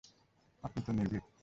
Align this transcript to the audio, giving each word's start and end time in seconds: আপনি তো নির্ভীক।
আপনি 0.63 0.79
তো 0.85 0.91
নির্ভীক। 0.91 1.23